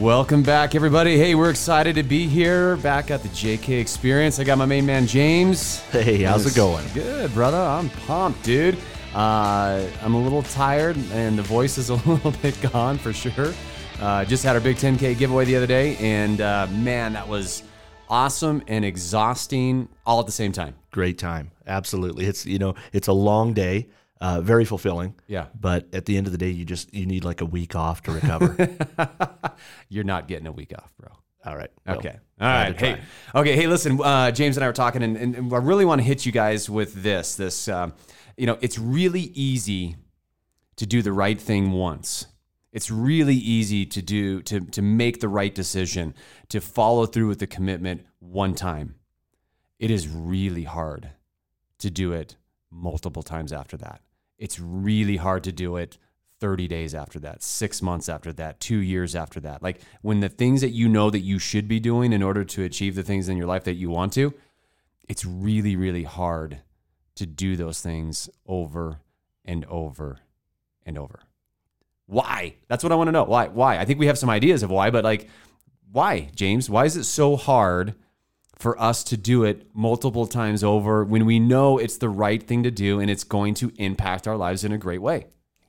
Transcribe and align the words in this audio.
Welcome 0.00 0.42
back, 0.42 0.74
everybody. 0.74 1.18
Hey, 1.18 1.34
we're 1.34 1.50
excited 1.50 1.94
to 1.96 2.02
be 2.02 2.26
here 2.26 2.76
back 2.78 3.10
at 3.10 3.22
the 3.22 3.28
JK 3.28 3.78
Experience. 3.78 4.38
I 4.38 4.44
got 4.44 4.56
my 4.56 4.64
main 4.64 4.86
man, 4.86 5.06
James. 5.06 5.80
Hey, 5.90 6.22
how's 6.22 6.46
it 6.46 6.56
going? 6.56 6.86
Good, 6.94 7.34
brother. 7.34 7.58
I'm 7.58 7.90
pumped, 7.90 8.42
dude. 8.42 8.78
Uh, 9.14 9.86
I'm 10.00 10.14
a 10.14 10.18
little 10.18 10.42
tired, 10.42 10.96
and 11.12 11.36
the 11.36 11.42
voice 11.42 11.76
is 11.76 11.90
a 11.90 11.96
little 11.96 12.30
bit 12.30 12.58
gone 12.72 12.96
for 12.96 13.12
sure. 13.12 13.52
Uh, 14.00 14.24
just 14.24 14.42
had 14.42 14.56
our 14.56 14.62
big 14.62 14.76
10K 14.78 15.18
giveaway 15.18 15.44
the 15.44 15.54
other 15.54 15.66
day, 15.66 15.98
and 15.98 16.40
uh, 16.40 16.66
man, 16.70 17.12
that 17.12 17.28
was 17.28 17.62
awesome 18.08 18.62
and 18.68 18.86
exhausting 18.86 19.86
all 20.06 20.18
at 20.18 20.24
the 20.24 20.32
same 20.32 20.52
time. 20.52 20.74
Great 20.92 21.18
time. 21.18 21.50
Absolutely. 21.66 22.24
It's, 22.24 22.46
you 22.46 22.58
know, 22.58 22.74
it's 22.94 23.08
a 23.08 23.12
long 23.12 23.52
day. 23.52 23.88
Uh, 24.20 24.40
very 24.42 24.66
fulfilling. 24.66 25.14
Yeah. 25.28 25.46
But 25.58 25.88
at 25.94 26.04
the 26.04 26.18
end 26.18 26.26
of 26.26 26.32
the 26.32 26.38
day, 26.38 26.50
you 26.50 26.66
just 26.66 26.92
you 26.92 27.06
need 27.06 27.24
like 27.24 27.40
a 27.40 27.46
week 27.46 27.74
off 27.74 28.02
to 28.02 28.12
recover. 28.12 28.76
You're 29.88 30.04
not 30.04 30.28
getting 30.28 30.46
a 30.46 30.52
week 30.52 30.74
off, 30.76 30.92
bro. 30.98 31.10
All 31.44 31.56
right. 31.56 31.70
Okay. 31.88 32.18
All 32.38 32.46
right. 32.48 32.78
Hey. 32.78 33.00
Okay. 33.34 33.56
Hey, 33.56 33.66
listen. 33.66 33.98
Uh, 34.02 34.30
James 34.30 34.58
and 34.58 34.64
I 34.64 34.66
were 34.66 34.74
talking, 34.74 35.02
and, 35.02 35.16
and, 35.16 35.34
and 35.34 35.52
I 35.52 35.56
really 35.56 35.86
want 35.86 36.00
to 36.00 36.04
hit 36.04 36.26
you 36.26 36.32
guys 36.32 36.68
with 36.68 37.02
this. 37.02 37.34
This, 37.36 37.66
um, 37.68 37.94
you 38.36 38.46
know, 38.46 38.58
it's 38.60 38.78
really 38.78 39.32
easy 39.34 39.96
to 40.76 40.84
do 40.84 41.00
the 41.00 41.12
right 41.12 41.40
thing 41.40 41.72
once. 41.72 42.26
It's 42.72 42.90
really 42.90 43.36
easy 43.36 43.86
to 43.86 44.02
do 44.02 44.42
to 44.42 44.60
to 44.60 44.82
make 44.82 45.20
the 45.20 45.28
right 45.28 45.54
decision, 45.54 46.14
to 46.50 46.60
follow 46.60 47.06
through 47.06 47.28
with 47.28 47.38
the 47.38 47.46
commitment 47.46 48.04
one 48.18 48.54
time. 48.54 48.96
It 49.78 49.90
is 49.90 50.08
really 50.08 50.64
hard 50.64 51.10
to 51.78 51.90
do 51.90 52.12
it 52.12 52.36
multiple 52.70 53.22
times 53.22 53.50
after 53.50 53.78
that. 53.78 54.02
It's 54.40 54.58
really 54.58 55.18
hard 55.18 55.44
to 55.44 55.52
do 55.52 55.76
it 55.76 55.98
30 56.40 56.66
days 56.66 56.94
after 56.94 57.20
that, 57.20 57.42
six 57.42 57.82
months 57.82 58.08
after 58.08 58.32
that, 58.32 58.58
two 58.58 58.78
years 58.78 59.14
after 59.14 59.38
that. 59.40 59.62
Like 59.62 59.82
when 60.00 60.20
the 60.20 60.30
things 60.30 60.62
that 60.62 60.70
you 60.70 60.88
know 60.88 61.10
that 61.10 61.20
you 61.20 61.38
should 61.38 61.68
be 61.68 61.78
doing 61.78 62.12
in 62.12 62.22
order 62.22 62.44
to 62.44 62.64
achieve 62.64 62.94
the 62.94 63.02
things 63.02 63.28
in 63.28 63.36
your 63.36 63.46
life 63.46 63.64
that 63.64 63.74
you 63.74 63.90
want 63.90 64.14
to, 64.14 64.32
it's 65.08 65.24
really, 65.26 65.76
really 65.76 66.04
hard 66.04 66.62
to 67.16 67.26
do 67.26 67.56
those 67.56 67.82
things 67.82 68.30
over 68.46 69.00
and 69.44 69.66
over 69.66 70.20
and 70.86 70.96
over. 70.96 71.20
Why? 72.06 72.54
That's 72.68 72.82
what 72.82 72.92
I 72.92 72.96
want 72.96 73.08
to 73.08 73.12
know. 73.12 73.24
Why? 73.24 73.48
Why? 73.48 73.78
I 73.78 73.84
think 73.84 73.98
we 73.98 74.06
have 74.06 74.18
some 74.18 74.30
ideas 74.30 74.62
of 74.62 74.70
why, 74.70 74.90
but 74.90 75.04
like, 75.04 75.28
why, 75.92 76.30
James? 76.34 76.70
Why 76.70 76.86
is 76.86 76.96
it 76.96 77.04
so 77.04 77.36
hard 77.36 77.94
for 78.60 78.80
us 78.80 79.02
to 79.04 79.16
do 79.16 79.44
it 79.44 79.66
multiple 79.74 80.26
times 80.26 80.62
over 80.62 81.02
when 81.02 81.24
we 81.24 81.40
know 81.40 81.78
it's 81.78 81.96
the 81.96 82.08
right 82.08 82.42
thing 82.42 82.62
to 82.62 82.70
do 82.70 83.00
and 83.00 83.10
it's 83.10 83.24
going 83.24 83.54
to 83.54 83.72
impact 83.76 84.28
our 84.28 84.36
lives 84.36 84.64
in 84.64 84.72
a 84.72 84.78
great 84.78 85.00
way? 85.00 85.26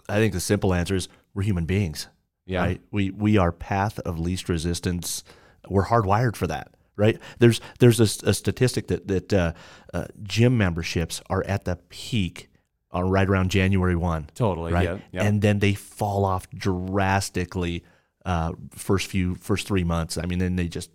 I 0.10 0.16
think 0.16 0.34
the 0.34 0.42
simple 0.42 0.74
answer 0.74 0.96
is 0.96 1.08
we're 1.34 1.44
human 1.44 1.66
beings. 1.66 2.08
Yeah. 2.46 2.62
Right? 2.62 2.82
We 2.92 3.12
we 3.12 3.38
are 3.38 3.52
path 3.52 4.00
of 4.00 4.20
least 4.20 4.50
resistance. 4.50 5.24
We're 5.70 5.86
hardwired 5.86 6.36
for 6.36 6.48
that. 6.48 6.74
Right? 6.98 7.18
There's 7.40 7.62
there's 7.80 8.00
a, 8.00 8.30
a 8.30 8.34
statistic 8.34 8.88
that 8.88 9.08
that 9.08 9.34
uh, 9.34 9.54
uh, 9.94 10.08
gym 10.24 10.58
memberships 10.58 11.22
are 11.30 11.44
at 11.46 11.64
the 11.64 11.78
peak 11.90 12.50
on 12.92 13.10
right 13.10 13.28
around 13.28 13.52
January 13.52 13.96
one. 13.96 14.30
Totally. 14.36 14.74
Right. 14.74 14.84
Yeah. 14.84 14.98
yeah. 15.14 15.24
And 15.24 15.42
then 15.42 15.60
they 15.60 15.74
fall 15.74 16.26
off 16.26 16.50
drastically 16.50 17.86
uh, 18.26 18.52
first 18.72 19.08
few 19.08 19.36
first 19.36 19.66
three 19.66 19.86
months. 19.86 20.18
I 20.18 20.26
mean, 20.26 20.40
then 20.40 20.58
they 20.58 20.68
just 20.68 20.92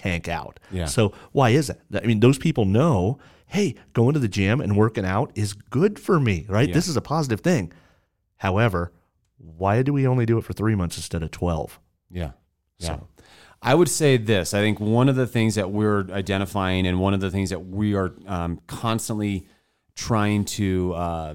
tank 0.00 0.28
out. 0.28 0.58
Yeah. 0.70 0.86
So 0.86 1.12
why 1.32 1.50
is 1.50 1.66
that? 1.90 2.02
I 2.02 2.06
mean, 2.06 2.20
those 2.20 2.38
people 2.38 2.64
know, 2.64 3.18
hey, 3.46 3.74
going 3.92 4.14
to 4.14 4.20
the 4.20 4.28
gym 4.28 4.60
and 4.60 4.76
working 4.76 5.04
out 5.04 5.30
is 5.34 5.52
good 5.52 5.98
for 5.98 6.18
me, 6.20 6.46
right? 6.48 6.68
Yeah. 6.68 6.74
This 6.74 6.88
is 6.88 6.96
a 6.96 7.00
positive 7.02 7.40
thing. 7.40 7.72
However, 8.38 8.92
why 9.36 9.82
do 9.82 9.92
we 9.92 10.06
only 10.06 10.26
do 10.26 10.38
it 10.38 10.44
for 10.44 10.52
three 10.54 10.74
months 10.74 10.96
instead 10.96 11.22
of 11.22 11.30
twelve? 11.30 11.78
Yeah. 12.10 12.32
Yeah. 12.78 12.86
So- 12.96 13.06
I 13.62 13.74
would 13.74 13.90
say 13.90 14.16
this. 14.16 14.54
I 14.54 14.60
think 14.60 14.80
one 14.80 15.10
of 15.10 15.16
the 15.16 15.26
things 15.26 15.54
that 15.56 15.70
we're 15.70 16.06
identifying 16.10 16.86
and 16.86 16.98
one 16.98 17.12
of 17.12 17.20
the 17.20 17.30
things 17.30 17.50
that 17.50 17.60
we 17.66 17.94
are 17.94 18.14
um, 18.26 18.58
constantly 18.66 19.46
trying 19.94 20.46
to 20.46 20.94
uh, 20.94 21.34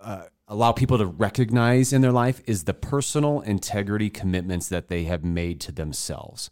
uh, 0.00 0.22
allow 0.46 0.70
people 0.70 0.98
to 0.98 1.06
recognize 1.06 1.92
in 1.92 2.00
their 2.00 2.12
life 2.12 2.40
is 2.46 2.62
the 2.62 2.74
personal 2.74 3.40
integrity 3.40 4.08
commitments 4.08 4.68
that 4.68 4.86
they 4.86 5.02
have 5.04 5.24
made 5.24 5.60
to 5.62 5.72
themselves. 5.72 6.48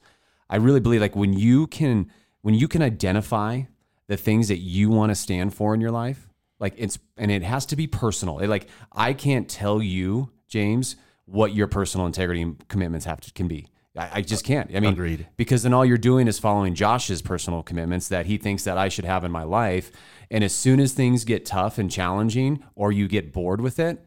I 0.48 0.56
really 0.56 0.80
believe 0.80 1.00
like 1.00 1.16
when 1.16 1.32
you 1.32 1.66
can 1.66 2.10
when 2.42 2.54
you 2.54 2.68
can 2.68 2.82
identify 2.82 3.62
the 4.06 4.16
things 4.16 4.48
that 4.48 4.58
you 4.58 4.90
want 4.90 5.10
to 5.10 5.14
stand 5.14 5.54
for 5.54 5.74
in 5.74 5.80
your 5.80 5.90
life, 5.90 6.28
like 6.60 6.74
it's 6.76 6.98
and 7.16 7.30
it 7.30 7.42
has 7.42 7.66
to 7.66 7.76
be 7.76 7.86
personal. 7.86 8.38
It, 8.38 8.48
like 8.48 8.68
I 8.92 9.12
can't 9.12 9.48
tell 9.48 9.82
you, 9.82 10.30
James, 10.48 10.96
what 11.24 11.54
your 11.54 11.66
personal 11.66 12.06
integrity 12.06 12.42
and 12.42 12.68
commitments 12.68 13.06
have 13.06 13.20
to 13.22 13.32
can 13.32 13.48
be. 13.48 13.68
I, 13.96 14.10
I 14.14 14.20
just 14.22 14.44
can't. 14.44 14.74
I 14.74 14.80
mean, 14.80 14.92
Agreed. 14.92 15.28
because 15.36 15.62
then 15.62 15.72
all 15.72 15.84
you're 15.84 15.96
doing 15.96 16.26
is 16.26 16.38
following 16.38 16.74
Josh's 16.74 17.22
personal 17.22 17.62
commitments 17.62 18.08
that 18.08 18.26
he 18.26 18.36
thinks 18.38 18.64
that 18.64 18.76
I 18.76 18.88
should 18.88 19.04
have 19.04 19.24
in 19.24 19.30
my 19.30 19.44
life. 19.44 19.92
And 20.30 20.42
as 20.42 20.52
soon 20.52 20.80
as 20.80 20.92
things 20.92 21.24
get 21.24 21.46
tough 21.46 21.78
and 21.78 21.90
challenging, 21.90 22.62
or 22.74 22.92
you 22.92 23.08
get 23.08 23.32
bored 23.32 23.60
with 23.60 23.78
it, 23.78 24.04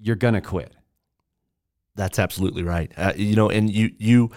you're 0.00 0.16
gonna 0.16 0.40
quit. 0.40 0.74
That's 1.94 2.18
absolutely 2.18 2.62
right. 2.62 2.92
Uh, 2.96 3.12
you 3.16 3.34
know, 3.34 3.50
and 3.50 3.70
you 3.70 3.90
you 3.98 4.30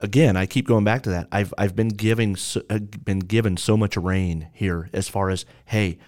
again, 0.00 0.36
I 0.36 0.46
keep 0.46 0.66
going 0.66 0.84
back 0.84 1.02
to 1.02 1.10
that. 1.10 1.28
I've 1.32 1.52
I've 1.58 1.74
been 1.74 1.88
giving 1.88 2.36
so, 2.36 2.62
uh, 2.70 2.78
been 2.78 3.20
given 3.20 3.56
so 3.56 3.76
much 3.76 3.96
rein 3.96 4.48
here 4.52 4.90
as 4.92 5.08
far 5.08 5.30
as 5.30 5.44
hey, 5.66 5.98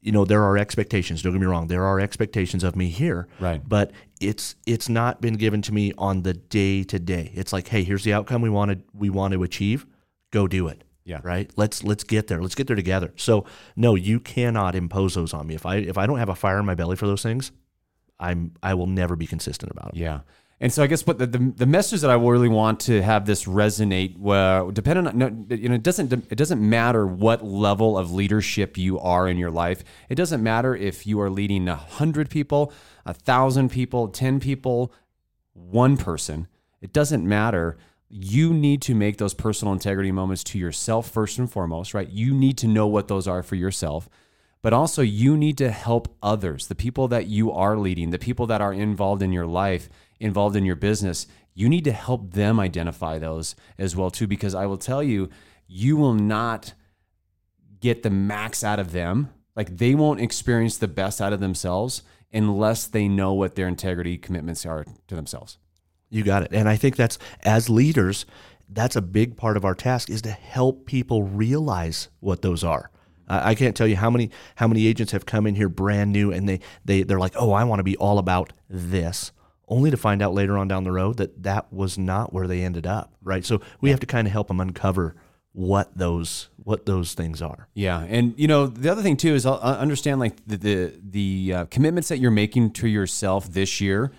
you 0.00 0.10
know, 0.10 0.24
there 0.24 0.42
are 0.42 0.58
expectations. 0.58 1.22
Don't 1.22 1.32
get 1.32 1.40
me 1.40 1.46
wrong. 1.46 1.68
There 1.68 1.84
are 1.84 2.00
expectations 2.00 2.64
of 2.64 2.74
me 2.74 2.88
here. 2.88 3.28
Right. 3.38 3.62
But 3.66 3.92
it's 4.20 4.56
it's 4.66 4.88
not 4.88 5.20
been 5.20 5.34
given 5.34 5.62
to 5.62 5.72
me 5.72 5.92
on 5.96 6.22
the 6.22 6.34
day 6.34 6.82
to 6.84 6.98
day. 6.98 7.30
It's 7.34 7.52
like, 7.52 7.68
hey, 7.68 7.84
here's 7.84 8.04
the 8.04 8.12
outcome 8.12 8.42
we 8.42 8.50
wanted 8.50 8.82
we 8.92 9.10
want 9.10 9.32
to 9.34 9.42
achieve. 9.42 9.86
Go 10.30 10.48
do 10.48 10.68
it. 10.68 10.84
Yeah. 11.04 11.20
Right. 11.22 11.50
Let's 11.56 11.84
let's 11.84 12.04
get 12.04 12.28
there. 12.28 12.40
Let's 12.40 12.54
get 12.54 12.66
there 12.66 12.76
together. 12.76 13.12
So 13.16 13.44
no, 13.76 13.94
you 13.94 14.18
cannot 14.20 14.74
impose 14.74 15.14
those 15.14 15.32
on 15.32 15.46
me. 15.46 15.54
If 15.54 15.66
I 15.66 15.76
if 15.76 15.98
I 15.98 16.06
don't 16.06 16.18
have 16.18 16.28
a 16.28 16.34
fire 16.34 16.58
in 16.58 16.66
my 16.66 16.74
belly 16.74 16.96
for 16.96 17.06
those 17.06 17.22
things, 17.22 17.52
I'm 18.18 18.52
I 18.62 18.74
will 18.74 18.86
never 18.86 19.16
be 19.16 19.26
consistent 19.26 19.70
about 19.70 19.94
it. 19.94 19.96
Yeah. 19.96 20.20
And 20.62 20.72
so 20.72 20.80
I 20.80 20.86
guess 20.86 21.04
what 21.04 21.18
the, 21.18 21.26
the, 21.26 21.52
the 21.56 21.66
message 21.66 22.02
that 22.02 22.10
I 22.10 22.14
really 22.14 22.48
want 22.48 22.78
to 22.82 23.02
have 23.02 23.26
this 23.26 23.46
resonate, 23.46 24.16
well, 24.16 24.70
depending 24.70 25.08
on, 25.08 25.18
no, 25.18 25.56
you 25.56 25.68
know, 25.68 25.74
it 25.74 25.82
doesn't, 25.82 26.12
it 26.12 26.36
doesn't 26.36 26.60
matter 26.60 27.04
what 27.04 27.44
level 27.44 27.98
of 27.98 28.12
leadership 28.12 28.78
you 28.78 29.00
are 29.00 29.26
in 29.26 29.38
your 29.38 29.50
life. 29.50 29.82
It 30.08 30.14
doesn't 30.14 30.40
matter 30.40 30.76
if 30.76 31.04
you 31.04 31.20
are 31.20 31.28
leading 31.28 31.66
a 31.66 31.74
hundred 31.74 32.30
people, 32.30 32.72
a 33.04 33.12
thousand 33.12 33.72
people, 33.72 34.06
10 34.06 34.38
people, 34.38 34.92
one 35.52 35.96
person. 35.96 36.46
It 36.80 36.92
doesn't 36.92 37.26
matter. 37.26 37.76
You 38.08 38.54
need 38.54 38.82
to 38.82 38.94
make 38.94 39.18
those 39.18 39.34
personal 39.34 39.72
integrity 39.72 40.12
moments 40.12 40.44
to 40.44 40.60
yourself 40.60 41.10
first 41.10 41.40
and 41.40 41.50
foremost, 41.50 41.92
right? 41.92 42.08
You 42.08 42.34
need 42.34 42.56
to 42.58 42.68
know 42.68 42.86
what 42.86 43.08
those 43.08 43.26
are 43.26 43.42
for 43.42 43.56
yourself 43.56 44.08
but 44.62 44.72
also 44.72 45.02
you 45.02 45.36
need 45.36 45.58
to 45.58 45.70
help 45.70 46.16
others, 46.22 46.68
the 46.68 46.74
people 46.74 47.08
that 47.08 47.26
you 47.26 47.50
are 47.50 47.76
leading, 47.76 48.10
the 48.10 48.18
people 48.18 48.46
that 48.46 48.60
are 48.60 48.72
involved 48.72 49.22
in 49.22 49.32
your 49.32 49.46
life, 49.46 49.88
involved 50.20 50.56
in 50.56 50.64
your 50.64 50.76
business. 50.76 51.26
You 51.52 51.68
need 51.68 51.84
to 51.84 51.92
help 51.92 52.32
them 52.32 52.58
identify 52.60 53.18
those 53.18 53.56
as 53.76 53.96
well 53.96 54.10
too 54.10 54.26
because 54.26 54.54
I 54.54 54.66
will 54.66 54.78
tell 54.78 55.02
you 55.02 55.28
you 55.66 55.96
will 55.96 56.14
not 56.14 56.74
get 57.80 58.04
the 58.04 58.10
max 58.10 58.62
out 58.62 58.78
of 58.78 58.92
them. 58.92 59.30
Like 59.56 59.76
they 59.76 59.94
won't 59.94 60.20
experience 60.20 60.78
the 60.78 60.88
best 60.88 61.20
out 61.20 61.32
of 61.32 61.40
themselves 61.40 62.02
unless 62.32 62.86
they 62.86 63.08
know 63.08 63.34
what 63.34 63.56
their 63.56 63.68
integrity 63.68 64.16
commitments 64.16 64.64
are 64.64 64.86
to 65.08 65.14
themselves. 65.14 65.58
You 66.08 66.22
got 66.22 66.44
it. 66.44 66.52
And 66.52 66.68
I 66.68 66.76
think 66.76 66.96
that's 66.96 67.18
as 67.42 67.68
leaders, 67.68 68.26
that's 68.68 68.96
a 68.96 69.02
big 69.02 69.36
part 69.36 69.56
of 69.56 69.64
our 69.64 69.74
task 69.74 70.08
is 70.08 70.22
to 70.22 70.30
help 70.30 70.86
people 70.86 71.24
realize 71.24 72.08
what 72.20 72.42
those 72.42 72.62
are. 72.62 72.91
I 73.42 73.54
can't 73.54 73.76
tell 73.76 73.86
you 73.86 73.96
how 73.96 74.10
many 74.10 74.30
how 74.56 74.68
many 74.68 74.86
agents 74.86 75.12
have 75.12 75.24
come 75.26 75.46
in 75.46 75.54
here 75.54 75.68
brand 75.68 76.12
new 76.12 76.32
and 76.32 76.48
they 76.48 76.60
they 76.84 77.02
they're 77.02 77.20
like, 77.20 77.34
"Oh, 77.36 77.52
I 77.52 77.64
want 77.64 77.80
to 77.80 77.84
be 77.84 77.96
all 77.96 78.18
about 78.18 78.52
this." 78.68 79.32
Only 79.68 79.90
to 79.90 79.96
find 79.96 80.20
out 80.20 80.34
later 80.34 80.58
on 80.58 80.68
down 80.68 80.84
the 80.84 80.92
road 80.92 81.16
that 81.16 81.42
that 81.44 81.72
was 81.72 81.96
not 81.96 82.32
where 82.32 82.46
they 82.46 82.62
ended 82.62 82.86
up, 82.86 83.14
right? 83.22 83.44
So 83.44 83.62
we 83.80 83.90
have 83.90 84.00
to 84.00 84.06
kind 84.06 84.26
of 84.26 84.32
help 84.32 84.48
them 84.48 84.60
uncover 84.60 85.16
what 85.52 85.96
those 85.96 86.48
what 86.56 86.84
those 86.86 87.14
things 87.14 87.40
are. 87.40 87.68
Yeah, 87.74 88.04
and 88.08 88.34
you 88.36 88.48
know 88.48 88.66
the 88.66 88.90
other 88.90 89.02
thing 89.02 89.16
too 89.16 89.34
is 89.34 89.46
uh, 89.46 89.56
understand 89.56 90.20
like 90.20 90.36
the 90.46 90.56
the, 90.56 91.00
the 91.02 91.54
uh, 91.54 91.64
commitments 91.66 92.08
that 92.08 92.18
you're 92.18 92.30
making 92.30 92.72
to 92.72 92.88
yourself 92.88 93.50
this 93.50 93.80
year. 93.80 94.12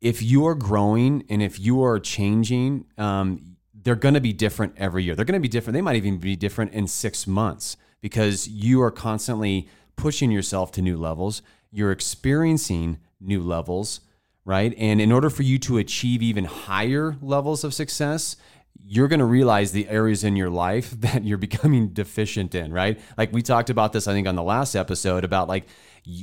if 0.00 0.22
you 0.22 0.46
are 0.46 0.54
growing 0.54 1.24
and 1.28 1.42
if 1.42 1.60
you 1.60 1.82
are 1.82 2.00
changing, 2.00 2.86
um, 2.96 3.56
they're 3.74 3.94
going 3.94 4.14
to 4.14 4.20
be 4.20 4.32
different 4.32 4.74
every 4.76 5.04
year. 5.04 5.14
They're 5.14 5.24
going 5.24 5.40
to 5.40 5.40
be 5.40 5.48
different. 5.48 5.74
They 5.74 5.82
might 5.82 5.96
even 5.96 6.18
be 6.18 6.36
different 6.36 6.72
in 6.72 6.86
six 6.86 7.26
months 7.26 7.76
because 8.00 8.48
you 8.48 8.82
are 8.82 8.90
constantly 8.90 9.68
pushing 9.96 10.30
yourself 10.30 10.72
to 10.72 10.82
new 10.82 10.96
levels. 10.96 11.42
You're 11.70 11.92
experiencing 11.92 12.98
new 13.20 13.42
levels, 13.42 14.00
right? 14.44 14.74
And 14.78 15.00
in 15.00 15.12
order 15.12 15.30
for 15.30 15.42
you 15.42 15.58
to 15.60 15.78
achieve 15.78 16.22
even 16.22 16.44
higher 16.44 17.16
levels 17.20 17.64
of 17.64 17.74
success, 17.74 18.36
you're 18.82 19.08
going 19.08 19.20
to 19.20 19.26
realize 19.26 19.72
the 19.72 19.88
areas 19.88 20.24
in 20.24 20.36
your 20.36 20.50
life 20.50 20.90
that 21.00 21.24
you're 21.24 21.38
becoming 21.38 21.88
deficient 21.88 22.54
in, 22.54 22.72
right? 22.72 22.98
Like 23.16 23.32
we 23.32 23.42
talked 23.42 23.70
about 23.70 23.92
this, 23.92 24.08
I 24.08 24.12
think, 24.12 24.26
on 24.26 24.36
the 24.36 24.42
last 24.42 24.74
episode 24.74 25.24
about 25.24 25.48
like 25.48 25.66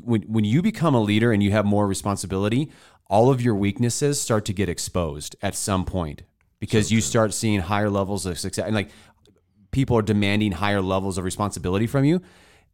when, 0.04 0.24
when 0.24 0.44
you 0.44 0.62
become 0.62 0.96
a 0.96 1.02
leader 1.02 1.32
and 1.32 1.44
you 1.44 1.52
have 1.52 1.66
more 1.66 1.88
responsibility, 1.88 2.72
all 3.10 3.30
of 3.30 3.42
your 3.42 3.56
weaknesses 3.56 4.20
start 4.20 4.44
to 4.46 4.54
get 4.54 4.68
exposed 4.68 5.36
at 5.42 5.56
some 5.56 5.86
point 5.86 6.24
because 6.60 6.92
you 6.92 7.02
start 7.02 7.34
seeing 7.34 7.60
higher 7.62 7.90
levels 7.90 8.26
of 8.26 8.40
success. 8.40 8.66
And 8.66 8.76
like 8.76 8.90
people 9.78 9.96
are 9.96 10.02
demanding 10.02 10.54
higher 10.54 10.82
levels 10.82 11.20
of 11.20 11.24
responsibility 11.24 11.86
from 11.86 12.04
you. 12.04 12.20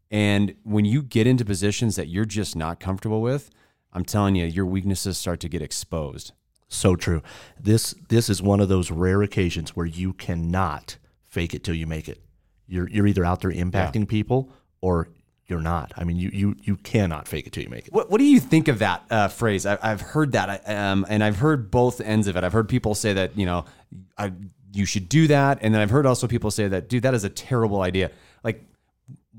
And 0.09 0.55
when 0.63 0.85
you 0.85 1.03
get 1.03 1.27
into 1.27 1.43
positions 1.43 1.97
that 1.97 2.07
you're 2.07 2.23
just 2.23 2.55
not 2.55 2.79
comfortable 2.79 3.21
with, 3.21 3.49
I'm 3.91 4.05
telling 4.05 4.35
you, 4.35 4.45
your 4.45 4.65
weaknesses 4.65 5.17
start 5.17 5.41
to 5.41 5.49
get 5.49 5.61
exposed. 5.61 6.31
So 6.69 6.95
true. 6.95 7.21
This 7.59 7.93
this 8.07 8.29
is 8.29 8.41
one 8.41 8.61
of 8.61 8.69
those 8.69 8.89
rare 8.89 9.21
occasions 9.21 9.75
where 9.75 9.85
you 9.85 10.13
cannot 10.13 10.97
fake 11.27 11.53
it 11.53 11.61
till 11.65 11.75
you 11.75 11.85
make 11.85 12.07
it. 12.07 12.21
You're 12.67 12.89
you're 12.89 13.05
either 13.05 13.25
out 13.25 13.41
there 13.41 13.51
impacting 13.51 14.07
people 14.07 14.49
or 14.79 15.09
you're 15.47 15.61
not. 15.61 15.91
I 15.97 16.05
mean, 16.05 16.15
you 16.15 16.29
you 16.31 16.55
you 16.61 16.77
cannot 16.77 17.27
fake 17.27 17.47
it 17.47 17.51
till 17.51 17.63
you 17.63 17.69
make 17.69 17.87
it. 17.87 17.93
What, 17.93 18.09
what 18.09 18.19
do 18.19 18.23
you 18.23 18.39
think 18.39 18.69
of 18.69 18.79
that 18.79 19.03
uh, 19.11 19.27
phrase? 19.27 19.65
I, 19.65 19.77
I've 19.83 19.99
heard 19.99 20.31
that, 20.31 20.69
um, 20.69 21.05
and 21.09 21.21
I've 21.21 21.39
heard 21.39 21.69
both 21.69 21.99
ends 21.99 22.27
of 22.29 22.37
it. 22.37 22.45
I've 22.45 22.53
heard 22.53 22.69
people 22.69 22.95
say 22.95 23.11
that 23.11 23.37
you 23.37 23.45
know, 23.45 23.65
I, 24.17 24.31
you 24.73 24.85
should 24.85 25.07
do 25.07 25.27
that, 25.27 25.59
and 25.61 25.73
then 25.73 25.81
I've 25.81 25.89
heard 25.89 26.05
also 26.05 26.27
people 26.27 26.51
say 26.51 26.67
that, 26.67 26.89
dude, 26.89 27.03
that 27.03 27.13
is 27.13 27.23
a 27.23 27.29
terrible 27.29 27.81
idea. 27.81 28.11
Like, 28.43 28.63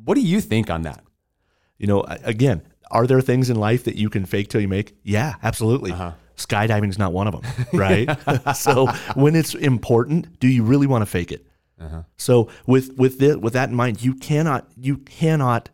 what 0.04 0.14
do 0.14 0.20
you 0.20 0.40
think 0.40 0.70
on 0.70 0.82
that? 0.82 1.02
You 1.78 1.86
know, 1.86 2.02
again, 2.02 2.62
are 2.90 3.06
there 3.06 3.20
things 3.20 3.50
in 3.50 3.56
life 3.56 3.84
that 3.84 3.96
you 3.96 4.08
can 4.08 4.25
fake 4.26 4.48
till 4.48 4.60
you 4.60 4.69
make? 4.69 4.96
Yeah, 5.02 5.34
absolutely. 5.42 5.92
Skydiving 6.36 6.88
is 6.88 6.98
not 6.98 7.12
one 7.12 7.26
of 7.28 7.40
them, 7.40 7.66
right? 7.72 8.56
so 8.56 8.86
when 9.14 9.36
it's 9.36 9.54
important, 9.54 10.38
do 10.40 10.48
you 10.48 10.64
really 10.64 10.86
want 10.86 11.02
to 11.02 11.06
fake 11.06 11.32
it? 11.32 11.46
So 12.16 12.48
with 12.66 12.96
with 12.96 13.19
this, 13.19 13.36
with 13.36 13.52
that 13.52 13.69
in 13.69 13.75
mind, 13.75 14.02
you 14.02 14.14
cannot 14.14 14.69
you 14.76 14.98
cannot 14.98 15.70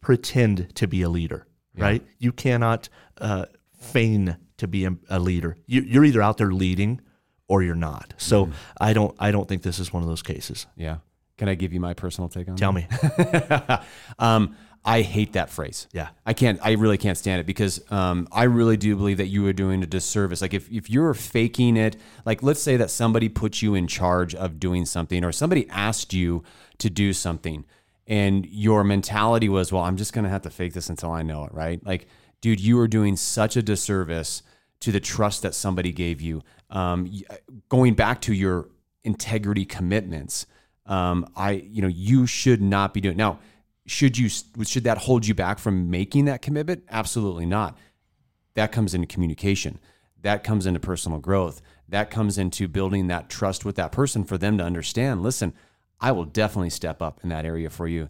pretend 0.00 0.74
to 0.76 0.86
be 0.86 1.02
a 1.02 1.08
leader, 1.08 1.46
right? 1.76 2.02
You 2.18 2.32
cannot 2.32 2.88
uh, 3.18 3.46
feign 3.78 4.36
to 4.58 4.68
be 4.68 4.84
a, 4.84 4.94
a 5.08 5.18
leader. 5.18 5.56
You, 5.66 5.82
you're 5.82 6.04
either 6.04 6.22
out 6.22 6.36
there 6.36 6.52
leading 6.52 7.00
or 7.48 7.62
you're 7.62 7.74
not. 7.74 8.14
So 8.18 8.50
I 8.80 8.92
don't 8.92 9.14
I 9.18 9.30
don't 9.30 9.48
think 9.48 9.62
this 9.62 9.78
is 9.78 9.92
one 9.92 10.02
of 10.02 10.08
those 10.08 10.22
cases. 10.22 10.66
Yeah. 10.76 10.98
Can 11.38 11.48
I 11.48 11.54
give 11.54 11.72
you 11.72 11.80
my 11.80 11.94
personal 11.94 12.28
take 12.28 12.48
on 12.48 12.54
it? 12.54 12.58
Tell 12.58 12.72
me. 12.72 12.86
um, 14.18 14.56
I 14.84 15.02
hate 15.02 15.34
that 15.34 15.50
phrase. 15.50 15.86
Yeah. 15.92 16.08
I 16.24 16.32
can't, 16.32 16.58
I 16.62 16.72
really 16.72 16.98
can't 16.98 17.18
stand 17.18 17.40
it 17.40 17.46
because 17.46 17.80
um, 17.92 18.26
I 18.32 18.44
really 18.44 18.76
do 18.76 18.96
believe 18.96 19.18
that 19.18 19.26
you 19.26 19.46
are 19.46 19.52
doing 19.52 19.82
a 19.82 19.86
disservice. 19.86 20.40
Like 20.40 20.54
if, 20.54 20.70
if 20.70 20.88
you're 20.88 21.14
faking 21.14 21.76
it, 21.76 21.96
like 22.24 22.42
let's 22.42 22.62
say 22.62 22.76
that 22.76 22.90
somebody 22.90 23.28
put 23.28 23.60
you 23.60 23.74
in 23.74 23.86
charge 23.86 24.34
of 24.34 24.58
doing 24.58 24.84
something 24.84 25.24
or 25.24 25.32
somebody 25.32 25.68
asked 25.68 26.12
you 26.12 26.42
to 26.78 26.90
do 26.90 27.12
something 27.12 27.64
and 28.06 28.46
your 28.46 28.82
mentality 28.82 29.48
was, 29.48 29.70
well, 29.70 29.82
I'm 29.82 29.98
just 29.98 30.14
going 30.14 30.24
to 30.24 30.30
have 30.30 30.42
to 30.42 30.50
fake 30.50 30.72
this 30.72 30.88
until 30.88 31.12
I 31.12 31.22
know 31.22 31.44
it, 31.44 31.52
right? 31.52 31.84
Like, 31.84 32.08
dude, 32.40 32.58
you 32.58 32.78
are 32.80 32.88
doing 32.88 33.16
such 33.16 33.56
a 33.56 33.62
disservice 33.62 34.42
to 34.80 34.92
the 34.92 35.00
trust 35.00 35.42
that 35.42 35.54
somebody 35.54 35.92
gave 35.92 36.20
you. 36.20 36.42
Um, 36.70 37.10
going 37.68 37.94
back 37.94 38.20
to 38.22 38.32
your 38.32 38.68
integrity 39.04 39.64
commitments, 39.64 40.46
um, 40.86 41.26
I, 41.36 41.52
you 41.52 41.82
know, 41.82 41.88
you 41.88 42.26
should 42.26 42.62
not 42.62 42.94
be 42.94 43.00
doing 43.00 43.16
now. 43.16 43.40
Should 43.86 44.18
you 44.18 44.28
should 44.28 44.84
that 44.84 44.98
hold 44.98 45.26
you 45.26 45.34
back 45.34 45.58
from 45.58 45.90
making 45.90 46.26
that 46.26 46.42
commitment? 46.42 46.84
Absolutely 46.90 47.46
not. 47.46 47.78
That 48.54 48.70
comes 48.70 48.92
into 48.92 49.06
communication. 49.06 49.78
That 50.20 50.44
comes 50.44 50.66
into 50.66 50.80
personal 50.80 51.18
growth. 51.18 51.62
That 51.88 52.10
comes 52.10 52.36
into 52.36 52.68
building 52.68 53.06
that 53.06 53.30
trust 53.30 53.64
with 53.64 53.76
that 53.76 53.92
person 53.92 54.24
for 54.24 54.36
them 54.36 54.58
to 54.58 54.64
understand. 54.64 55.22
Listen, 55.22 55.54
I 56.00 56.12
will 56.12 56.24
definitely 56.24 56.70
step 56.70 57.00
up 57.00 57.20
in 57.22 57.30
that 57.30 57.46
area 57.46 57.70
for 57.70 57.88
you. 57.88 58.08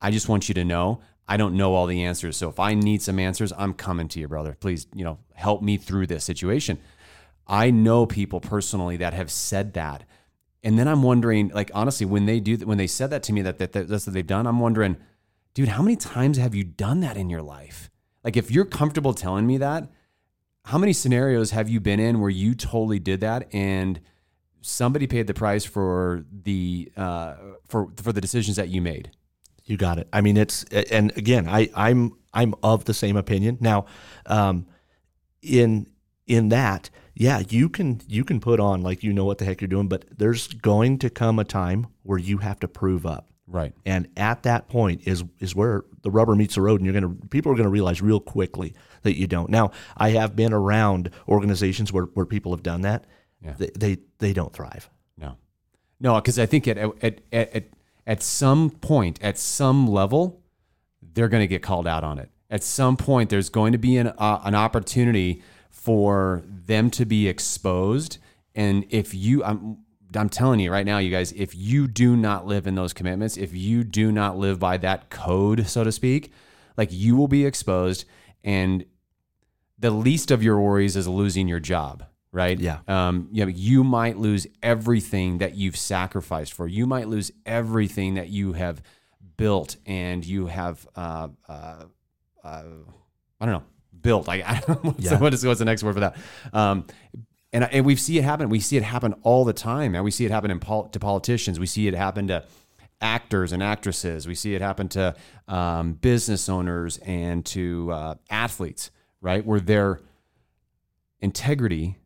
I 0.00 0.10
just 0.10 0.28
want 0.28 0.48
you 0.48 0.54
to 0.54 0.64
know 0.64 1.00
I 1.30 1.36
don't 1.36 1.54
know 1.54 1.74
all 1.74 1.86
the 1.86 2.02
answers. 2.02 2.36
So 2.36 2.48
if 2.48 2.58
I 2.58 2.74
need 2.74 3.02
some 3.02 3.20
answers, 3.20 3.52
I'm 3.56 3.72
coming 3.72 4.08
to 4.08 4.18
you, 4.18 4.26
brother. 4.26 4.56
Please, 4.58 4.88
you 4.92 5.04
know, 5.04 5.20
help 5.32 5.62
me 5.62 5.76
through 5.76 6.08
this 6.08 6.24
situation. 6.24 6.76
I 7.46 7.70
know 7.70 8.04
people 8.04 8.40
personally 8.40 8.96
that 8.96 9.14
have 9.14 9.30
said 9.30 9.74
that. 9.74 10.02
And 10.64 10.76
then 10.76 10.88
I'm 10.88 11.04
wondering, 11.04 11.50
like, 11.50 11.70
honestly, 11.72 12.04
when 12.04 12.26
they 12.26 12.40
do, 12.40 12.56
when 12.66 12.78
they 12.78 12.88
said 12.88 13.10
that 13.10 13.22
to 13.22 13.32
me, 13.32 13.42
that, 13.42 13.58
that, 13.58 13.70
that 13.72 13.86
that's 13.86 14.08
what 14.08 14.14
they've 14.14 14.26
done, 14.26 14.44
I'm 14.44 14.58
wondering, 14.58 14.96
dude, 15.54 15.68
how 15.68 15.82
many 15.82 15.94
times 15.94 16.36
have 16.36 16.52
you 16.52 16.64
done 16.64 16.98
that 17.00 17.16
in 17.16 17.30
your 17.30 17.42
life? 17.42 17.90
Like, 18.24 18.36
if 18.36 18.50
you're 18.50 18.64
comfortable 18.64 19.14
telling 19.14 19.46
me 19.46 19.56
that, 19.58 19.88
how 20.64 20.78
many 20.78 20.92
scenarios 20.92 21.52
have 21.52 21.68
you 21.68 21.78
been 21.78 22.00
in 22.00 22.20
where 22.20 22.28
you 22.28 22.56
totally 22.56 22.98
did 22.98 23.20
that 23.20 23.48
and 23.54 24.00
somebody 24.62 25.06
paid 25.06 25.28
the 25.28 25.34
price 25.34 25.64
for 25.64 26.24
the 26.42 26.90
uh, 26.96 27.34
for 27.68 27.92
for 28.02 28.12
the 28.12 28.20
decisions 28.20 28.56
that 28.56 28.68
you 28.68 28.82
made? 28.82 29.12
You 29.70 29.76
got 29.76 29.98
it. 29.98 30.08
I 30.12 30.20
mean, 30.20 30.36
it's 30.36 30.64
and 30.64 31.16
again, 31.16 31.48
I 31.48 31.70
I'm 31.76 32.16
I'm 32.34 32.54
of 32.62 32.86
the 32.86 32.94
same 32.94 33.16
opinion. 33.16 33.58
Now, 33.60 33.86
um, 34.26 34.66
in 35.42 35.86
in 36.26 36.48
that, 36.48 36.90
yeah, 37.14 37.42
you 37.48 37.68
can 37.68 38.00
you 38.08 38.24
can 38.24 38.40
put 38.40 38.58
on 38.58 38.82
like 38.82 39.04
you 39.04 39.12
know 39.12 39.24
what 39.24 39.38
the 39.38 39.44
heck 39.44 39.60
you're 39.60 39.68
doing, 39.68 39.88
but 39.88 40.04
there's 40.16 40.48
going 40.48 40.98
to 40.98 41.10
come 41.10 41.38
a 41.38 41.44
time 41.44 41.86
where 42.02 42.18
you 42.18 42.38
have 42.38 42.58
to 42.60 42.68
prove 42.68 43.06
up. 43.06 43.28
Right. 43.46 43.72
And 43.84 44.08
at 44.16 44.42
that 44.42 44.68
point 44.68 45.02
is 45.06 45.24
is 45.38 45.54
where 45.54 45.84
the 46.02 46.10
rubber 46.10 46.34
meets 46.34 46.56
the 46.56 46.62
road, 46.62 46.80
and 46.80 46.84
you're 46.84 47.00
gonna 47.00 47.14
people 47.30 47.52
are 47.52 47.56
gonna 47.56 47.68
realize 47.68 48.02
real 48.02 48.20
quickly 48.20 48.74
that 49.02 49.16
you 49.16 49.28
don't. 49.28 49.50
Now, 49.50 49.70
I 49.96 50.10
have 50.10 50.34
been 50.34 50.52
around 50.52 51.10
organizations 51.28 51.92
where, 51.92 52.04
where 52.04 52.26
people 52.26 52.52
have 52.52 52.62
done 52.64 52.82
that. 52.82 53.06
Yeah. 53.40 53.54
They, 53.58 53.70
they 53.76 53.98
they 54.18 54.32
don't 54.32 54.52
thrive. 54.52 54.90
No, 55.16 55.36
no, 56.00 56.16
because 56.16 56.38
I 56.38 56.46
think 56.46 56.66
at 56.66 56.78
at, 56.78 57.20
at 57.32 57.54
at 57.54 57.64
at 58.06 58.22
some 58.22 58.70
point, 58.70 59.18
at 59.22 59.38
some 59.38 59.86
level, 59.86 60.42
they're 61.02 61.28
going 61.28 61.42
to 61.42 61.46
get 61.46 61.62
called 61.62 61.86
out 61.86 62.04
on 62.04 62.18
it. 62.18 62.30
At 62.50 62.62
some 62.62 62.96
point, 62.96 63.30
there's 63.30 63.48
going 63.48 63.72
to 63.72 63.78
be 63.78 63.96
an 63.96 64.08
uh, 64.08 64.40
an 64.44 64.54
opportunity 64.54 65.42
for 65.70 66.42
them 66.46 66.90
to 66.90 67.04
be 67.04 67.28
exposed. 67.28 68.18
And 68.54 68.84
if 68.90 69.14
you, 69.14 69.44
I'm 69.44 69.78
I'm 70.14 70.28
telling 70.28 70.60
you 70.60 70.72
right 70.72 70.84
now, 70.84 70.98
you 70.98 71.10
guys, 71.10 71.32
if 71.32 71.54
you 71.54 71.86
do 71.86 72.16
not 72.16 72.46
live 72.46 72.66
in 72.66 72.74
those 72.74 72.92
commitments, 72.92 73.36
if 73.36 73.54
you 73.54 73.84
do 73.84 74.10
not 74.10 74.36
live 74.36 74.58
by 74.58 74.76
that 74.78 75.10
code, 75.10 75.68
so 75.68 75.84
to 75.84 75.92
speak, 75.92 76.32
like 76.76 76.92
you 76.92 77.16
will 77.16 77.28
be 77.28 77.46
exposed, 77.46 78.04
and 78.42 78.84
the 79.78 79.90
least 79.90 80.30
of 80.30 80.42
your 80.42 80.60
worries 80.60 80.96
is 80.96 81.06
losing 81.06 81.46
your 81.46 81.60
job, 81.60 82.04
right? 82.32 82.58
Yeah. 82.58 82.78
Um, 82.86 83.28
you, 83.32 83.44
know, 83.44 83.50
you 83.50 83.82
might 83.84 84.16
lose 84.18 84.46
everything 84.62 85.38
that 85.38 85.54
you've 85.54 85.76
sacrificed 85.76 86.52
for. 86.52 86.68
You 86.68 86.86
might 86.86 87.08
lose 87.08 87.32
everything 87.44 88.14
that 88.14 88.28
you 88.28 88.52
have 88.52 88.82
built 89.36 89.76
and 89.86 90.24
you 90.24 90.46
have, 90.46 90.86
uh, 90.94 91.28
uh, 91.48 91.84
uh, 92.44 92.62
I 93.40 93.46
don't 93.46 93.54
know, 93.54 93.64
built. 94.00 94.28
I, 94.28 94.34
I 94.46 94.60
don't 94.66 94.84
know 94.84 94.90
what's, 94.92 95.04
Yeah. 95.04 95.18
what 95.18 95.34
is, 95.34 95.44
what's 95.44 95.58
the 95.58 95.64
next 95.64 95.82
word 95.82 95.94
for 95.94 96.00
that? 96.00 96.16
Um, 96.52 96.86
and, 97.52 97.64
and 97.64 97.84
we 97.84 97.96
see 97.96 98.16
it 98.18 98.22
happen. 98.24 98.48
We 98.48 98.60
see 98.60 98.76
it 98.76 98.84
happen 98.84 99.14
all 99.22 99.44
the 99.44 99.52
time. 99.52 99.94
And 99.96 100.04
we 100.04 100.12
see 100.12 100.24
it 100.24 100.30
happen 100.30 100.50
in 100.52 100.60
pol- 100.60 100.88
to 100.90 101.00
politicians. 101.00 101.58
We 101.58 101.66
see 101.66 101.88
it 101.88 101.94
happen 101.94 102.28
to 102.28 102.44
actors 103.00 103.52
and 103.52 103.62
actresses. 103.62 104.28
We 104.28 104.34
see 104.36 104.54
it 104.54 104.60
happen 104.60 104.88
to 104.90 105.16
um, 105.48 105.94
business 105.94 106.48
owners 106.48 106.98
and 106.98 107.44
to 107.46 107.90
uh, 107.92 108.14
athletes, 108.30 108.90
right? 109.20 109.44
Where 109.44 109.58
their 109.58 110.00
integrity, 111.20 111.96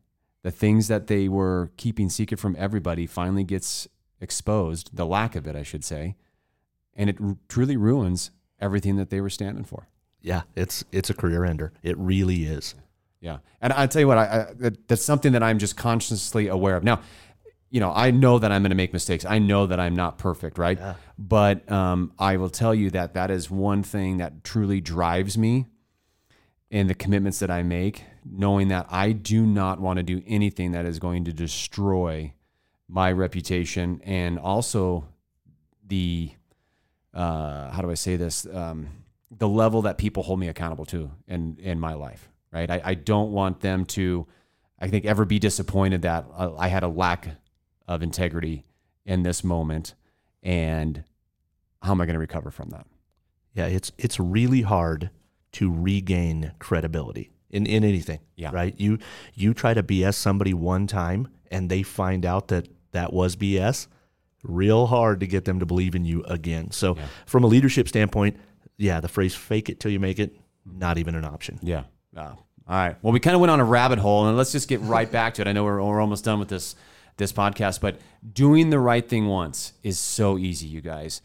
the 0.45 0.51
things 0.51 0.89
that 0.89 1.07
they 1.07 1.27
were 1.27 1.71
keeping 1.75 2.07
secret 2.07 2.39
from 2.39 2.55
everybody, 2.59 3.07
finally 3.07 3.43
gets 3.43 3.87
exposed, 4.21 4.95
the 4.95 5.03
lack 5.03 5.35
of 5.35 5.47
it, 5.47 5.55
I 5.55 5.63
should 5.63 5.83
say. 5.83 6.15
And 6.93 7.09
it 7.09 7.17
r- 7.19 7.35
truly 7.49 7.75
ruins 7.75 8.29
everything 8.61 8.95
that 8.97 9.09
they 9.09 9.21
were 9.21 9.31
standing 9.31 9.63
for. 9.63 9.87
Yeah, 10.21 10.43
it's 10.55 10.85
it's 10.91 11.09
a 11.09 11.15
career 11.15 11.45
ender. 11.45 11.73
It 11.81 11.97
really 11.97 12.43
is. 12.43 12.75
Yeah, 13.21 13.39
and 13.59 13.73
I 13.73 13.87
tell 13.87 14.01
you 14.01 14.07
what, 14.07 14.19
I, 14.19 14.23
I 14.23 14.53
that, 14.59 14.87
that's 14.87 15.01
something 15.01 15.31
that 15.31 15.41
I'm 15.41 15.57
just 15.57 15.77
consciously 15.77 16.47
aware 16.47 16.75
of. 16.75 16.83
Now, 16.83 17.01
you 17.71 17.79
know, 17.79 17.91
I 17.91 18.11
know 18.11 18.37
that 18.37 18.51
I'm 18.51 18.61
going 18.61 18.69
to 18.69 18.75
make 18.75 18.93
mistakes. 18.93 19.25
I 19.25 19.39
know 19.39 19.65
that 19.65 19.79
I'm 19.79 19.95
not 19.95 20.19
perfect, 20.19 20.59
right? 20.59 20.77
Yeah. 20.77 20.93
But 21.17 21.71
um, 21.71 22.11
I 22.19 22.37
will 22.37 22.51
tell 22.51 22.75
you 22.75 22.91
that 22.91 23.15
that 23.15 23.31
is 23.31 23.49
one 23.49 23.81
thing 23.81 24.17
that 24.17 24.43
truly 24.43 24.79
drives 24.79 25.39
me 25.39 25.65
in 26.69 26.87
the 26.87 26.95
commitments 26.95 27.39
that 27.39 27.51
I 27.51 27.63
make, 27.63 28.03
knowing 28.23 28.69
that 28.69 28.87
I 28.89 29.11
do 29.11 29.45
not 29.45 29.79
want 29.79 29.97
to 29.97 30.03
do 30.03 30.21
anything 30.25 30.71
that 30.71 30.85
is 30.85 30.99
going 30.99 31.25
to 31.25 31.33
destroy 31.33 32.33
my 32.87 33.11
reputation 33.11 34.01
and 34.03 34.39
also 34.39 35.07
the 35.87 36.31
uh, 37.13 37.71
how 37.71 37.81
do 37.81 37.89
I 37.89 37.93
say 37.93 38.17
this? 38.17 38.45
Um, 38.45 38.89
the 39.31 39.47
level 39.47 39.83
that 39.83 39.97
people 39.97 40.23
hold 40.23 40.39
me 40.39 40.49
accountable 40.49 40.85
to 40.87 41.11
in 41.27 41.57
in 41.61 41.79
my 41.79 41.93
life, 41.93 42.29
right? 42.51 42.69
I, 42.69 42.81
I 42.83 42.93
don't 42.93 43.31
want 43.31 43.61
them 43.61 43.85
to 43.85 44.27
I 44.79 44.87
think 44.87 45.05
ever 45.05 45.25
be 45.25 45.39
disappointed 45.39 46.01
that 46.01 46.25
uh, 46.35 46.53
I 46.57 46.67
had 46.67 46.83
a 46.83 46.87
lack 46.87 47.29
of 47.87 48.03
integrity 48.03 48.65
in 49.05 49.23
this 49.23 49.43
moment, 49.43 49.95
and 50.43 51.03
how 51.81 51.91
am 51.91 52.01
I 52.01 52.05
going 52.05 52.15
to 52.15 52.19
recover 52.19 52.51
from 52.51 52.69
that? 52.69 52.85
Yeah, 53.53 53.67
it's 53.67 53.91
it's 53.97 54.19
really 54.19 54.61
hard 54.61 55.09
to 55.55 55.71
regain 55.71 56.51
credibility 56.59 57.31
in, 57.49 57.65
in 57.65 57.85
anything. 57.85 58.19
Yeah. 58.35 58.51
Right. 58.51 58.75
You 58.77 58.99
you 59.33 59.53
try 59.53 59.73
to 59.73 59.81
BS 59.81 60.15
somebody 60.15 60.53
one 60.53 60.85
time 60.85 61.29
and 61.49 61.69
they 61.69 61.81
find 61.81 62.25
out 62.25 62.49
that 62.49 62.67
that 62.91 63.13
was 63.13 63.37
BS. 63.37 63.87
Real 64.43 64.87
hard 64.87 65.21
to 65.21 65.27
get 65.27 65.45
them 65.45 65.59
to 65.59 65.65
believe 65.65 65.95
in 65.95 66.03
you 66.03 66.23
again. 66.25 66.71
So 66.71 66.97
from 67.25 67.45
a 67.45 67.47
leadership 67.47 67.87
standpoint, 67.87 68.37
yeah, 68.77 68.99
the 68.99 69.07
phrase 69.07 69.33
"fake 69.33 69.69
it 69.69 69.79
till 69.79 69.91
you 69.91 69.99
make 69.99 70.19
it" 70.19 70.35
not 70.65 70.97
even 70.97 71.15
an 71.15 71.23
option. 71.23 71.57
Yeah. 71.63 71.83
Wow. 72.13 72.39
All 72.67 72.75
right. 72.75 72.95
Well, 73.01 73.13
we 73.13 73.19
kind 73.19 73.33
of 73.33 73.41
went 73.41 73.51
on 73.51 73.59
a 73.59 73.65
rabbit 73.65 73.99
hole, 73.99 74.27
and 74.27 74.37
let's 74.37 74.51
just 74.51 74.67
get 74.67 74.81
right 74.81 75.09
back 75.09 75.35
to 75.35 75.41
it. 75.41 75.47
I 75.47 75.51
know 75.51 75.63
we're, 75.63 75.81
we're 75.81 76.01
almost 76.01 76.25
done 76.25 76.39
with 76.39 76.49
this 76.49 76.75
this 77.17 77.31
podcast, 77.31 77.79
but 77.79 77.97
doing 78.33 78.69
the 78.69 78.79
right 78.79 79.07
thing 79.07 79.27
once 79.27 79.73
is 79.81 79.97
so 79.97 80.37
easy, 80.37 80.67
you 80.67 80.81
guys. 80.81 81.21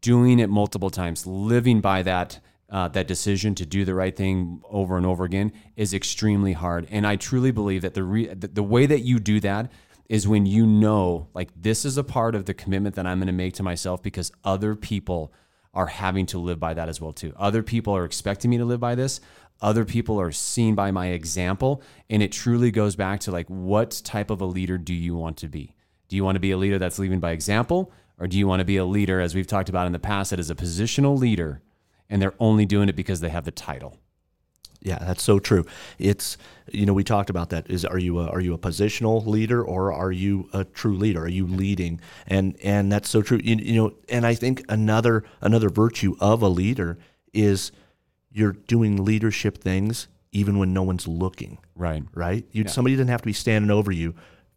Doing 0.00 0.38
it 0.38 0.50
multiple 0.50 0.90
times, 0.90 1.26
living 1.26 1.80
by 1.80 2.02
that 2.02 2.38
uh, 2.74 2.88
that 2.88 3.06
decision 3.06 3.54
to 3.54 3.64
do 3.64 3.84
the 3.84 3.94
right 3.94 4.16
thing 4.16 4.60
over 4.68 4.96
and 4.96 5.06
over 5.06 5.22
again 5.22 5.52
is 5.76 5.94
extremely 5.94 6.54
hard. 6.54 6.88
And 6.90 7.06
I 7.06 7.14
truly 7.14 7.52
believe 7.52 7.82
that 7.82 7.94
the 7.94 8.02
re- 8.02 8.34
the, 8.34 8.64
way 8.64 8.84
that 8.84 9.02
you 9.02 9.20
do 9.20 9.38
that 9.40 9.70
is 10.08 10.26
when 10.26 10.44
you 10.44 10.66
know, 10.66 11.28
like, 11.34 11.50
this 11.54 11.84
is 11.84 11.96
a 11.96 12.02
part 12.02 12.34
of 12.34 12.46
the 12.46 12.52
commitment 12.52 12.96
that 12.96 13.06
I'm 13.06 13.18
going 13.18 13.28
to 13.28 13.32
make 13.32 13.54
to 13.54 13.62
myself 13.62 14.02
because 14.02 14.32
other 14.42 14.74
people 14.74 15.32
are 15.72 15.86
having 15.86 16.26
to 16.26 16.38
live 16.38 16.58
by 16.58 16.74
that 16.74 16.88
as 16.88 17.00
well 17.00 17.12
too. 17.12 17.32
Other 17.36 17.62
people 17.62 17.96
are 17.96 18.04
expecting 18.04 18.50
me 18.50 18.58
to 18.58 18.64
live 18.64 18.80
by 18.80 18.96
this. 18.96 19.20
Other 19.60 19.84
people 19.84 20.20
are 20.20 20.32
seen 20.32 20.74
by 20.74 20.90
my 20.90 21.06
example, 21.06 21.80
and 22.10 22.24
it 22.24 22.32
truly 22.32 22.72
goes 22.72 22.96
back 22.96 23.20
to 23.20 23.30
like, 23.30 23.46
what 23.46 24.02
type 24.04 24.30
of 24.30 24.40
a 24.40 24.46
leader 24.46 24.78
do 24.78 24.94
you 24.94 25.14
want 25.14 25.36
to 25.38 25.48
be? 25.48 25.76
Do 26.08 26.16
you 26.16 26.24
want 26.24 26.34
to 26.34 26.40
be 26.40 26.50
a 26.50 26.58
leader 26.58 26.80
that's 26.80 26.98
leading 26.98 27.20
by 27.20 27.30
example, 27.30 27.92
or 28.18 28.26
do 28.26 28.36
you 28.36 28.48
want 28.48 28.58
to 28.58 28.64
be 28.64 28.78
a 28.78 28.84
leader, 28.84 29.20
as 29.20 29.32
we've 29.32 29.46
talked 29.46 29.68
about 29.68 29.86
in 29.86 29.92
the 29.92 30.00
past, 30.00 30.30
that 30.30 30.40
is 30.40 30.50
a 30.50 30.56
positional 30.56 31.16
leader, 31.16 31.62
and 32.08 32.20
they're 32.20 32.34
only 32.38 32.66
doing 32.66 32.88
it 32.88 32.96
because 32.96 33.20
they 33.20 33.30
have 33.30 33.44
the 33.44 33.50
title? 33.50 33.98
Yeah, 34.84 34.98
that's 34.98 35.22
so 35.22 35.38
true. 35.38 35.64
It's 35.98 36.36
you 36.70 36.84
know 36.84 36.92
we 36.92 37.04
talked 37.04 37.30
about 37.30 37.48
that. 37.50 37.70
Is 37.70 37.86
are 37.86 37.98
you 37.98 38.18
a, 38.18 38.28
are 38.28 38.40
you 38.40 38.52
a 38.52 38.58
positional 38.58 39.24
leader 39.26 39.64
or 39.64 39.92
are 39.92 40.12
you 40.12 40.50
a 40.52 40.64
true 40.64 40.94
leader? 40.94 41.22
Are 41.22 41.28
you 41.28 41.46
leading? 41.46 42.00
And 42.26 42.56
and 42.62 42.92
that's 42.92 43.08
so 43.08 43.22
true. 43.22 43.40
You, 43.42 43.56
you 43.56 43.82
know, 43.82 43.94
and 44.10 44.26
I 44.26 44.34
think 44.34 44.62
another 44.68 45.24
another 45.40 45.70
virtue 45.70 46.16
of 46.20 46.42
a 46.42 46.48
leader 46.48 46.98
is 47.32 47.72
you're 48.30 48.52
doing 48.52 49.02
leadership 49.02 49.58
things 49.58 50.08
even 50.32 50.58
when 50.58 50.74
no 50.74 50.82
one's 50.82 51.08
looking. 51.08 51.58
Right. 51.74 52.02
Right. 52.12 52.44
You 52.52 52.68
somebody 52.68 52.94
doesn't 52.96 53.08
have 53.08 53.22
to 53.22 53.26
be 53.26 53.32
standing 53.32 53.70
over 53.70 53.90
you. 53.90 54.14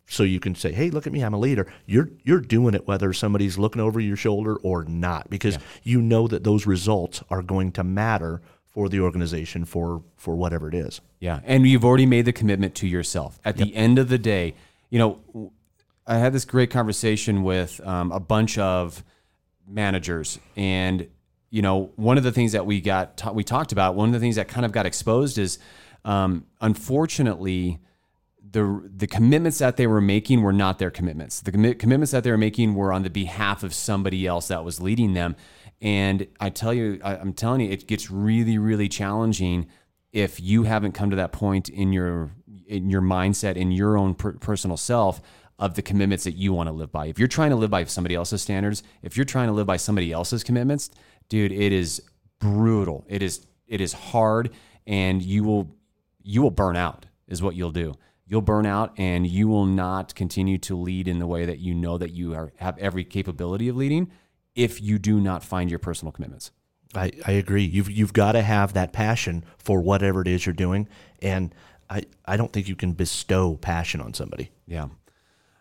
So 0.10 0.24
you 0.24 0.40
can 0.40 0.56
say, 0.56 0.72
"Hey, 0.72 0.90
look 0.90 1.06
at 1.06 1.14
me! 1.14 1.22
I'm 1.22 1.34
a 1.34 1.40
leader." 1.40 1.68
You're 1.86 2.10
you're 2.24 2.40
doing 2.40 2.74
it 2.74 2.88
whether 2.88 3.12
somebody's 3.12 3.58
looking 3.58 3.82
over 3.82 4.00
your 4.00 4.16
shoulder 4.16 4.56
or 4.58 4.86
not, 4.86 5.30
because 5.30 5.60
you 5.84 6.02
know 6.02 6.28
that 6.28 6.44
those 6.46 6.66
results 6.66 7.22
are 7.30 7.42
going 7.42 7.74
to 7.74 7.84
matter 7.84 8.42
for 8.66 8.88
the 8.88 9.02
organization 9.02 9.66
for 9.66 10.04
for 10.16 10.36
whatever 10.36 10.70
it 10.70 10.76
is. 10.76 11.02
Yeah, 11.20 11.42
and 11.44 11.68
you've 11.68 11.84
already 11.84 12.06
made 12.06 12.24
the 12.26 12.32
commitment 12.32 12.74
to 12.76 12.88
yourself. 12.88 13.38
At 13.44 13.58
the 13.58 13.76
end 13.76 14.00
of 14.00 14.08
the 14.08 14.18
day, 14.18 14.56
you 14.90 14.98
know, 14.98 15.52
I 16.06 16.18
had 16.20 16.32
this 16.32 16.46
great 16.46 16.72
conversation 16.72 17.44
with 17.44 17.86
um, 17.86 18.12
a 18.14 18.20
bunch 18.20 18.58
of 18.58 19.04
managers, 19.68 20.40
and 20.56 21.08
you 21.50 21.62
know, 21.62 21.92
one 21.96 22.18
of 22.18 22.24
the 22.24 22.32
things 22.32 22.54
that 22.54 22.66
we 22.66 22.80
got 22.80 23.18
ta- 23.18 23.32
we 23.32 23.44
talked 23.44 23.74
about, 23.74 23.96
one 23.96 24.10
of 24.10 24.14
the 24.14 24.20
things 24.20 24.38
that 24.38 24.48
kind 24.48 24.66
of 24.66 24.72
got 24.72 24.86
exposed 24.86 25.38
is, 25.38 25.60
um, 26.06 26.46
unfortunately, 26.62 27.80
the 28.52 28.90
the 28.96 29.08
commitments 29.08 29.60
that 29.60 29.78
they 29.78 29.88
were 29.88 30.02
making 30.02 30.42
were 30.42 30.54
not 30.54 30.80
their 30.80 30.92
commitments. 30.92 31.42
The 31.42 31.52
commi- 31.52 31.78
commitments 31.78 32.12
that 32.12 32.24
they 32.24 32.32
were 32.32 32.38
making 32.38 32.76
were 32.76 32.94
on 32.94 33.04
the 33.04 33.10
behalf 33.10 33.64
of 33.64 33.74
somebody 33.74 34.26
else 34.26 34.48
that 34.48 34.64
was 34.64 34.80
leading 34.80 35.14
them. 35.14 35.36
And 35.82 36.28
I 36.40 36.50
tell 36.50 36.74
you, 36.74 37.00
I, 37.04 37.18
I'm 37.18 37.34
telling 37.34 37.62
you, 37.62 37.70
it 37.70 37.88
gets 37.88 38.10
really, 38.10 38.58
really 38.58 38.90
challenging 38.90 39.68
if 40.12 40.40
you 40.40 40.64
haven't 40.64 40.94
come 40.94 41.10
to 41.10 41.16
that 41.18 41.32
point 41.32 41.70
in 41.70 41.94
your 41.94 42.32
in 42.68 42.90
your 42.90 43.02
mindset 43.02 43.56
in 43.56 43.72
your 43.72 43.98
own 43.98 44.16
per- 44.16 44.34
personal 44.34 44.78
self 44.78 45.22
of 45.60 45.74
the 45.74 45.82
commitments 45.82 46.24
that 46.24 46.34
you 46.34 46.54
want 46.54 46.68
to 46.68 46.74
live 46.74 46.92
by. 46.92 47.08
If 47.08 47.18
you're 47.18 47.28
trying 47.28 47.50
to 47.50 47.56
live 47.56 47.72
by 47.72 47.84
somebody 47.86 48.16
else's 48.16 48.42
standards, 48.42 48.84
if 49.02 49.18
you're 49.18 49.26
trying 49.26 49.48
to 49.48 49.54
live 49.54 49.66
by 49.66 49.78
somebody 49.78 50.12
else's 50.12 50.44
commitments, 50.44 50.92
dude, 51.30 51.52
it 51.52 51.72
is 51.72 52.02
brutal. 52.40 53.06
It 53.08 53.24
is 53.24 53.46
it 53.68 53.82
is 53.82 53.94
hard 53.94 54.52
and 54.86 55.22
you 55.22 55.44
will 55.44 55.76
you 56.24 56.42
will 56.42 56.52
burn 56.52 56.76
out 56.76 57.06
is 57.28 57.42
what 57.42 57.56
you'll 57.56 57.72
do. 57.72 57.94
You'll 58.28 58.42
burn 58.42 58.66
out 58.66 58.94
and 58.98 59.26
you 59.26 59.48
will 59.48 59.66
not 59.66 60.14
continue 60.14 60.58
to 60.60 60.76
lead 60.76 61.08
in 61.08 61.20
the 61.20 61.28
way 61.28 61.46
that 61.46 61.60
you 61.60 61.74
know 61.74 61.98
that 61.98 62.12
you 62.12 62.34
are 62.34 62.52
have 62.58 62.78
every 62.78 63.06
capability 63.06 63.70
of 63.70 63.78
leading 63.78 64.12
if 64.54 64.82
you 64.82 65.00
do 65.00 65.22
not 65.22 65.44
find 65.44 65.70
your 65.70 65.80
personal 65.80 66.12
commitments. 66.12 66.52
I, 66.94 67.12
I 67.26 67.32
agree. 67.34 67.64
You've 67.64 67.90
you've 67.90 68.14
got 68.14 68.34
to 68.34 68.42
have 68.42 68.74
that 68.74 68.92
passion 68.94 69.46
for 69.58 69.82
whatever 69.82 70.22
it 70.22 70.28
is 70.28 70.46
you're 70.46 70.54
doing, 70.54 70.88
and 71.22 71.54
I, 71.90 72.04
I 72.26 72.38
don't 72.38 72.52
think 72.52 72.68
you 72.68 72.76
can 72.76 72.94
bestow 72.94 73.56
passion 73.56 74.02
on 74.02 74.14
somebody. 74.14 74.52
Yeah. 74.66 74.88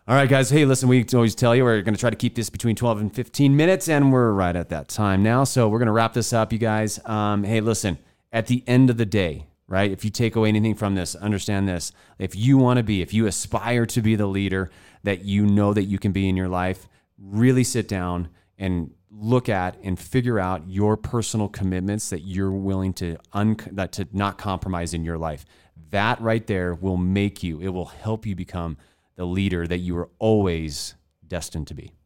All 0.09 0.15
right, 0.15 0.29
guys. 0.29 0.49
Hey, 0.49 0.63
listen, 0.63 0.87
we 0.87 1.05
always 1.13 1.35
tell 1.35 1.53
you 1.53 1.65
we're 1.65 1.81
going 1.81 1.93
to 1.93 1.99
try 1.99 2.09
to 2.09 2.15
keep 2.15 2.35
this 2.35 2.49
between 2.49 2.77
12 2.77 3.01
and 3.01 3.13
15 3.13 3.55
minutes, 3.55 3.89
and 3.89 4.11
we're 4.11 4.31
right 4.31 4.55
at 4.55 4.69
that 4.69 4.87
time 4.87 5.21
now. 5.21 5.43
So 5.43 5.67
we're 5.67 5.79
going 5.79 5.87
to 5.87 5.93
wrap 5.93 6.13
this 6.13 6.31
up, 6.31 6.53
you 6.53 6.59
guys. 6.59 6.99
Um, 7.05 7.43
hey, 7.43 7.59
listen, 7.59 7.97
at 8.31 8.47
the 8.47 8.63
end 8.67 8.89
of 8.89 8.95
the 8.95 9.05
day, 9.05 9.47
right, 9.67 9.91
if 9.91 10.05
you 10.05 10.11
take 10.11 10.35
away 10.35 10.49
anything 10.49 10.75
from 10.75 10.95
this, 10.95 11.15
understand 11.15 11.67
this. 11.67 11.91
If 12.17 12.35
you 12.35 12.57
want 12.57 12.77
to 12.77 12.83
be, 12.83 13.01
if 13.01 13.13
you 13.13 13.27
aspire 13.27 13.85
to 13.87 14.01
be 14.01 14.15
the 14.15 14.27
leader 14.27 14.69
that 15.03 15.25
you 15.25 15.45
know 15.45 15.73
that 15.73 15.83
you 15.83 15.99
can 15.99 16.11
be 16.11 16.29
in 16.29 16.37
your 16.37 16.47
life, 16.47 16.87
really 17.17 17.63
sit 17.63 17.87
down 17.87 18.29
and 18.57 18.91
look 19.11 19.49
at 19.49 19.77
and 19.83 19.99
figure 19.99 20.39
out 20.39 20.67
your 20.67 20.97
personal 20.97 21.47
commitments 21.47 22.09
that 22.09 22.21
you're 22.21 22.51
willing 22.51 22.93
to 22.93 23.17
un- 23.33 23.57
that 23.71 23.91
to 23.93 24.07
not 24.11 24.37
compromise 24.37 24.93
in 24.93 25.03
your 25.03 25.17
life. 25.17 25.45
That 25.89 26.19
right 26.21 26.45
there 26.45 26.73
will 26.73 26.97
make 26.97 27.43
you. 27.43 27.61
It 27.61 27.69
will 27.69 27.85
help 27.85 28.25
you 28.25 28.35
become 28.35 28.77
the 29.15 29.25
leader 29.25 29.65
that 29.67 29.77
you 29.77 29.95
were 29.95 30.09
always 30.19 30.95
destined 31.27 31.67
to 31.67 31.73
be. 31.73 31.96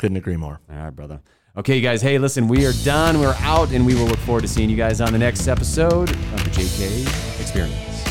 Couldn't 0.00 0.16
agree 0.16 0.38
more. 0.38 0.62
All 0.70 0.76
right, 0.76 0.96
brother. 0.96 1.20
Okay, 1.58 1.76
you 1.76 1.82
guys. 1.82 2.00
Hey, 2.00 2.16
listen, 2.16 2.48
we 2.48 2.64
are 2.64 2.72
done. 2.84 3.20
We're 3.20 3.36
out, 3.40 3.70
and 3.70 3.84
we 3.84 3.94
will 3.94 4.06
look 4.06 4.18
forward 4.20 4.40
to 4.40 4.48
seeing 4.48 4.70
you 4.70 4.76
guys 4.76 5.02
on 5.02 5.12
the 5.12 5.18
next 5.18 5.46
episode 5.46 6.08
of 6.08 6.42
the 6.42 6.48
JK 6.48 7.38
Experience. 7.38 8.09